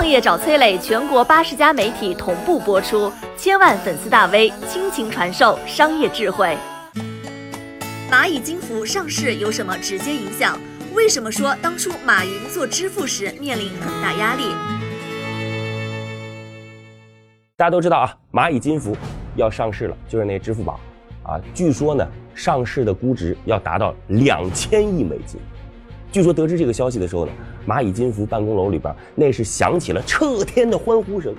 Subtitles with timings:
[0.00, 6.56] 创业找崔磊，全国八十家媒体同步播出，千万粉丝大 V 倾情传授商业智慧。
[8.10, 10.58] 蚂蚁金服上市有什么直接影响？
[10.94, 14.44] 为什么说当初马云做支付时面临很大压力？
[17.58, 18.96] 大家都知道啊，蚂蚁金服
[19.36, 20.80] 要上市了，就是那支付宝
[21.24, 25.38] 啊，据说呢，上市的估值要达到两千亿美金。
[26.12, 27.32] 据说得知这个消息的时候呢，
[27.66, 31.32] 蚂蚁金服办公楼里边那是响起了彻天的欢呼声。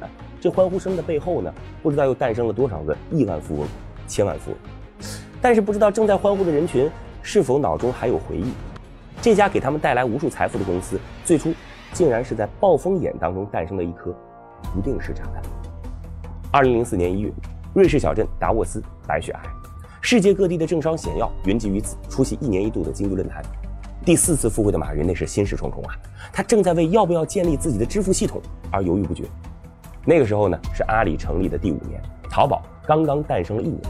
[0.00, 0.08] 啊，
[0.40, 1.52] 这欢呼声的背后呢，
[1.82, 3.66] 不知道又诞生了多少个亿万富翁、
[4.08, 4.58] 千万富翁。
[5.42, 6.90] 但是不知道正在欢呼的人群
[7.22, 8.50] 是否脑中还有回忆？
[9.20, 11.52] 这家给他们带来无数财富的公司，最初
[11.92, 14.14] 竟然是在暴风眼当中诞生的一颗
[14.74, 15.42] 不定时炸弹。
[16.50, 17.30] 二零零四年一月，
[17.74, 19.36] 瑞士小镇达沃斯白雪皑，
[20.00, 23.42] 世界各地的政商显要云集于此，出席一年一度的经济论坛。
[24.04, 25.96] 第四次赴会的马云那是心事重重啊，
[26.30, 28.38] 他正在为要不要建立自己的支付系统
[28.70, 29.24] 而犹豫不决。
[30.04, 33.80] 那个时候呢，是阿里成立的第五年，淘宝刚刚诞生了一年，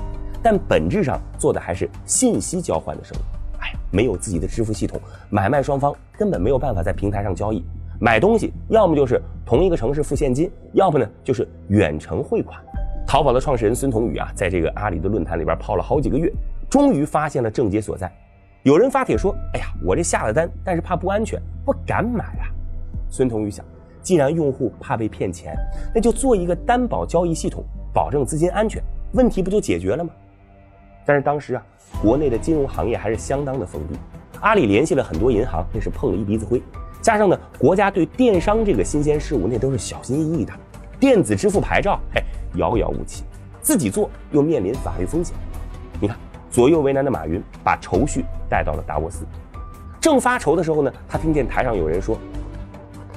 [0.41, 3.21] 但本质上做的还是信息交换的生意。
[3.59, 7.65] 哎，没有自己的支付系统，买卖双方根本没有办法在平台上交易。
[8.01, 12.57] 买东西要么就是同一个城市付现金，要不呢就是远程汇款。
[13.05, 16.33] 淘宝的创始人孙彤宇啊，在这个阿里的论坛里边泡了好几个月，
[16.71, 18.13] 终于发现了症结所在。
[18.65, 22.49] 有人发帖说：“哎呀，我这下了单，但是怕不安全，不敢买啊。”
[23.13, 23.63] 孙彤宇想，
[24.01, 25.55] 既然用户怕被骗钱，
[25.95, 27.63] 那就做一个担保交易系统，
[27.93, 30.11] 保证资金安全，问题不就解决了吗？
[31.05, 31.63] 但是当时啊，
[32.01, 33.99] 国内的金融行业还是相当的封闭，
[34.41, 36.63] 阿里联系了很多银行，那是碰了一鼻子灰。
[37.03, 40.55] 加上呢，国家对电商这个新鲜事物那都是小心翼翼的，
[40.99, 42.23] 电子支付牌照嘿
[42.55, 43.25] 遥遥无期，
[43.61, 45.37] 自己做又面临法律风险。
[46.01, 46.17] 你看。
[46.51, 48.25] 左右为难的马云把愁绪
[48.55, 49.25] 带到了达沃斯，
[50.01, 52.17] 正发愁的时候呢，他听见台上有人说：“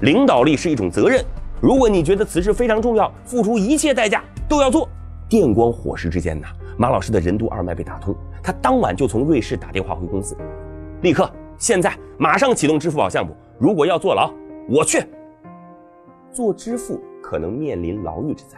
[0.02, 1.24] 领导力是一种责任，
[1.62, 4.90] 如果你觉得此事非常重要，付出一切代价都要做。”
[5.30, 10.36] 电光火石之间呐，马老师的任督二脉被打通，他当晚就从瑞士打电话回公司，
[11.04, 13.36] 立刻现在马上启动支付宝项目。
[13.60, 14.34] 如果要坐牢，
[14.68, 15.06] 我去。
[16.32, 18.58] 做支付可能面临牢狱之灾，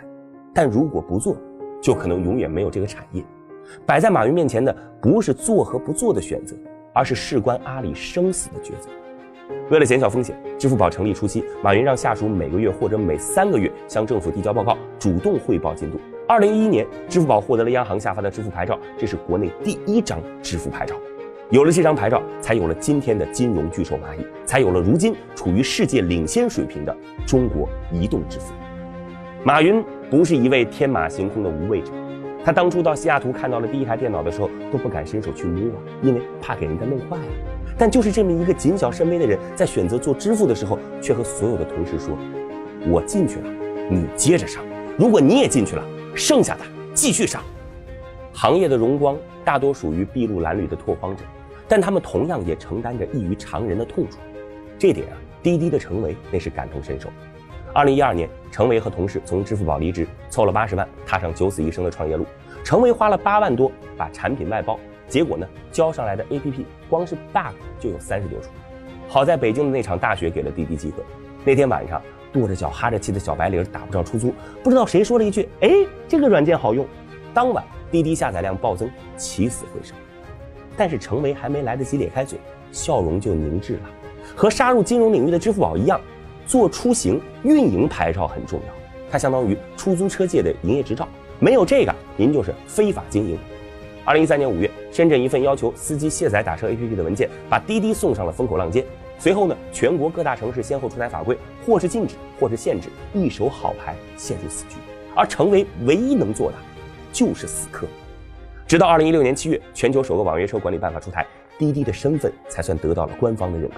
[0.53, 1.35] 但如果不做，
[1.81, 3.21] 就可能永远没有这个产业。
[3.85, 6.55] 摆在马云面前的不是做和不做的选择，
[6.93, 8.89] 而是事关阿里生死的抉择。
[9.69, 15.99] 为了减小风险，支付宝成立初期，马云让下属每个月或者每三个月向政府递交报告，主动汇报进度。
[16.27, 20.95] 二零一一年，支付宝获得了央行下发的支付牌照，这是国内第一张支付牌照。
[21.49, 26.95] 有了这张牌照，才有了今天的金融巨兽蚂蚁，才有了如今处于世界领先水平的
[27.25, 28.53] 中国移动支付。
[29.43, 31.91] 马云不是一位天马行空的无畏者。
[32.43, 37.23] 他当初到西雅图看到了第一台电脑的时候，都不敢伸手去摸，因为怕给人家弄坏了。
[37.77, 42.17] 但就是这么一个谨小慎微的人，在选择做支付的时候，却和所有的同事说
[42.89, 43.49] ：“我进去了，
[43.89, 44.63] 你接着上；
[44.97, 45.83] 如果你也进去了，
[46.15, 46.61] 剩下的
[46.93, 47.41] 继续上。”
[48.33, 51.23] 行业的荣光大多属于筚路蓝缕的拓荒者，
[51.67, 54.17] 但他们同样也承担着异于常人的痛楚。
[54.77, 57.09] 这点啊，滴滴的程维那是感同身受。
[57.79, 62.25] 二零一二年，程维和同事从支付宝离职，凑了八十万，踏上九死一生的创业路。
[62.61, 68.49] 程维花了八万多把产品外包，结果呢，交上来的 APP 光是 bug 就有三十多处。
[69.07, 71.01] 好在北京的那场大雪给了滴滴机会。
[71.45, 72.01] 那天晚上，
[72.33, 75.69] 跺着脚哈着气的小白领打不着出租，不知道谁说了一句：“哎，
[76.05, 76.85] 这个软件好用。”
[77.33, 79.95] 当晚，滴滴下载量暴增，起死回生。
[80.75, 82.37] 但是程维还没来得及咧开嘴，
[82.73, 83.81] 笑容就凝滞了。
[84.35, 85.97] 和杀入金融领域的支付宝一样。
[86.49, 88.73] 做出行运营牌照很重要，
[89.11, 93.37] 它相当于出租车界的营业执照，没有这个，您就是非法经营。
[94.03, 98.83] 二零一三年五月，深圳一份要求司机卸载打车 APP 的文件，把滴滴送上了风口浪尖。
[99.19, 104.77] 随后呢，全国各大城市先后出台法规，或是禁止，或是限制，一手好牌陷入死局。
[105.15, 106.57] 而成为唯一能做的，
[107.13, 107.85] 就是死磕。
[108.65, 111.23] 直到二零一六年七月，全球首个网约车管理办法出台，
[111.59, 113.75] 滴滴的身份才算得到了官方的认可。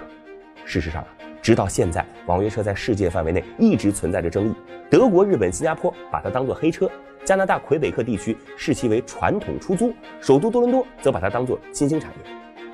[0.64, 1.06] 事实上。
[1.42, 4.54] 直到现在，网约车在世界范围内一直存在着争议。
[4.92, 6.90] 德国、日本、新加坡把它当作黑车，
[7.26, 12.32] 加拿大魁北克地区视其为传统出租，首都多伦多则把它当作新兴产业。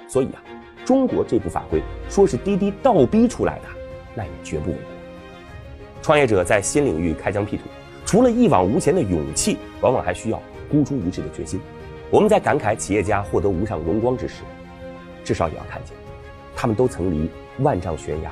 [0.09, 0.43] 所以啊，
[0.83, 3.65] 中国这部法规说是滴滴倒逼出来的，
[4.13, 4.83] 那也绝不为过。
[6.01, 7.63] 创业者在新领域开疆辟土，
[8.05, 11.59] 除了一往无前的勇气，往往还需要孤注一掷的决心。
[12.09, 14.43] 我们在感慨企业家获得无上荣光之时，
[15.23, 15.95] 至少也要看见，
[16.53, 18.31] 他们都曾离万丈悬崖。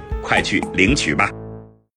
[0.21, 1.29] 快去领取吧。